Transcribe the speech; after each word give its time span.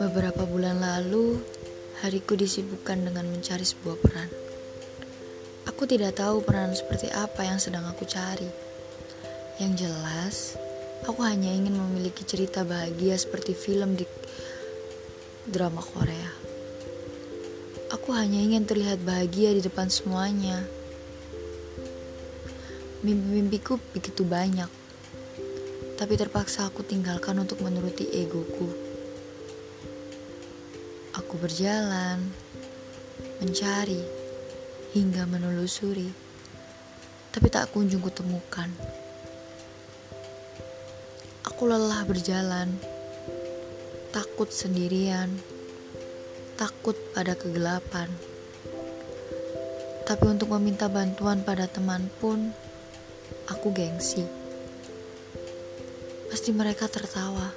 Beberapa 0.00 0.48
bulan 0.48 0.80
lalu, 0.80 1.44
hariku 2.00 2.32
disibukkan 2.40 3.04
dengan 3.04 3.28
mencari 3.28 3.60
sebuah 3.60 3.96
peran. 4.00 4.32
Aku 5.68 5.84
tidak 5.84 6.16
tahu 6.16 6.40
peran 6.40 6.72
seperti 6.72 7.12
apa 7.12 7.44
yang 7.44 7.60
sedang 7.60 7.84
aku 7.84 8.08
cari. 8.08 8.48
Yang 9.60 9.72
jelas, 9.84 10.36
aku 11.04 11.20
hanya 11.20 11.52
ingin 11.52 11.76
memiliki 11.76 12.24
cerita 12.24 12.64
bahagia 12.64 13.20
seperti 13.20 13.52
film 13.52 13.92
di 14.00 14.08
drama 15.44 15.84
Korea. 15.84 16.32
Aku 17.92 18.16
hanya 18.16 18.40
ingin 18.40 18.64
terlihat 18.64 19.04
bahagia 19.04 19.52
di 19.52 19.60
depan 19.60 19.92
semuanya. 19.92 20.64
Mimpi-mimpiku 23.04 23.76
begitu 23.92 24.24
banyak, 24.24 24.81
tapi 26.02 26.18
terpaksa 26.18 26.66
aku 26.66 26.82
tinggalkan 26.82 27.38
untuk 27.38 27.62
menuruti 27.62 28.10
egoku. 28.10 28.66
Aku 31.14 31.38
berjalan, 31.38 32.18
mencari, 33.38 34.02
hingga 34.98 35.30
menelusuri, 35.30 36.10
tapi 37.30 37.46
tak 37.54 37.70
kunjung 37.70 38.02
kutemukan. 38.02 38.66
Aku 41.46 41.70
lelah 41.70 42.02
berjalan, 42.02 42.74
takut 44.10 44.50
sendirian, 44.50 45.30
takut 46.58 46.98
pada 47.14 47.38
kegelapan. 47.38 48.10
Tapi 50.02 50.24
untuk 50.26 50.50
meminta 50.50 50.90
bantuan 50.90 51.46
pada 51.46 51.70
teman 51.70 52.10
pun, 52.18 52.50
aku 53.46 53.70
gengsi. 53.70 54.41
Pasti 56.32 56.48
mereka 56.48 56.88
tertawa 56.88 57.52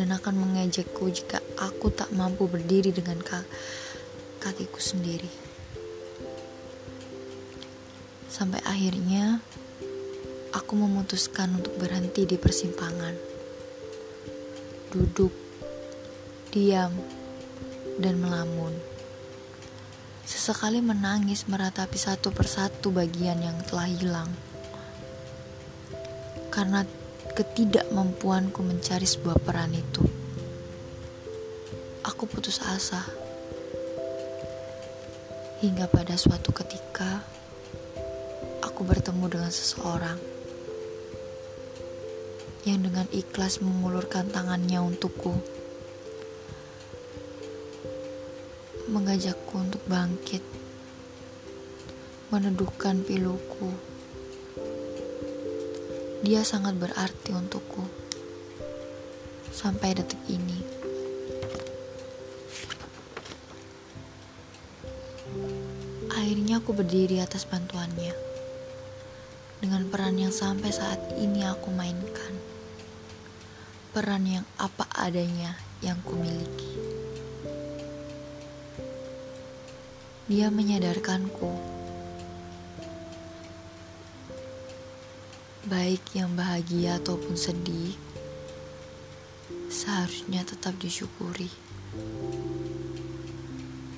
dan 0.00 0.08
akan 0.08 0.32
mengejekku 0.32 1.12
jika 1.12 1.44
aku 1.60 1.92
tak 1.92 2.08
mampu 2.08 2.48
berdiri 2.48 2.88
dengan 2.88 3.20
kakiku 4.40 4.80
sendiri. 4.80 5.28
Sampai 8.32 8.64
akhirnya 8.64 9.44
aku 10.56 10.72
memutuskan 10.72 11.60
untuk 11.60 11.76
berhenti 11.76 12.24
di 12.24 12.40
persimpangan. 12.40 13.12
Duduk, 14.88 15.36
diam, 16.56 16.96
dan 18.00 18.16
melamun. 18.16 18.72
Sesekali 20.24 20.80
menangis 20.80 21.44
meratapi 21.44 22.00
satu 22.00 22.32
persatu 22.32 22.88
bagian 22.88 23.36
yang 23.44 23.60
telah 23.68 23.84
hilang. 23.84 24.32
Karena 26.48 26.88
ketidakmampuanku 27.36 28.64
mencari 28.64 29.04
sebuah 29.04 29.36
peran 29.44 29.76
itu. 29.76 30.00
Aku 32.00 32.24
putus 32.24 32.64
asa. 32.64 33.04
Hingga 35.60 35.88
pada 35.88 36.16
suatu 36.16 36.52
ketika, 36.52 37.24
aku 38.64 38.84
bertemu 38.84 39.24
dengan 39.28 39.52
seseorang 39.52 40.16
yang 42.64 42.82
dengan 42.82 43.06
ikhlas 43.12 43.60
mengulurkan 43.60 44.28
tangannya 44.32 44.80
untukku, 44.80 45.36
mengajakku 48.88 49.54
untuk 49.60 49.80
bangkit, 49.86 50.44
meneduhkan 52.28 53.00
piluku 53.06 53.95
dia 56.24 56.40
sangat 56.40 56.80
berarti 56.80 57.36
untukku 57.36 57.84
sampai 59.52 59.92
detik 59.92 60.20
ini. 60.32 60.64
Akhirnya 66.16 66.64
aku 66.64 66.72
berdiri 66.72 67.20
atas 67.20 67.44
bantuannya 67.44 68.16
dengan 69.60 69.88
peran 69.92 70.16
yang 70.16 70.32
sampai 70.32 70.72
saat 70.72 71.00
ini 71.20 71.44
aku 71.44 71.68
mainkan. 71.72 72.32
Peran 73.92 74.24
yang 74.24 74.44
apa 74.56 74.88
adanya 74.96 75.56
yang 75.84 76.00
kumiliki. 76.04 76.76
Dia 80.28 80.48
menyadarkanku 80.48 81.75
baik 85.66 86.14
yang 86.14 86.30
bahagia 86.38 87.02
ataupun 87.02 87.34
sedih, 87.34 87.90
seharusnya 89.66 90.46
tetap 90.46 90.78
disyukuri. 90.78 91.50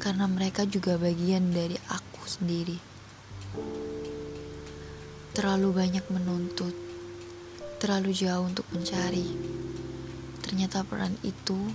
Karena 0.00 0.24
mereka 0.24 0.64
juga 0.64 0.96
bagian 0.96 1.52
dari 1.52 1.76
aku 1.92 2.24
sendiri. 2.24 2.80
Terlalu 5.36 5.68
banyak 5.76 6.08
menuntut, 6.08 6.72
terlalu 7.76 8.16
jauh 8.16 8.48
untuk 8.48 8.64
mencari. 8.72 9.28
Ternyata 10.40 10.88
peran 10.88 11.20
itu 11.20 11.68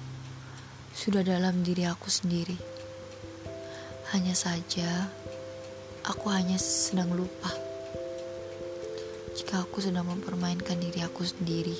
sudah 0.97 1.21
dalam 1.21 1.61
diri 1.61 1.85
aku 1.85 2.09
sendiri. 2.09 2.57
Hanya 4.09 4.33
saja, 4.33 5.05
aku 6.01 6.33
hanya 6.33 6.57
sedang 6.57 7.13
lupa 7.13 7.72
jika 9.33 9.65
aku 9.65 9.81
sedang 9.81 10.05
mempermainkan 10.05 10.77
diri 10.77 11.01
aku 11.01 11.25
sendiri. 11.25 11.73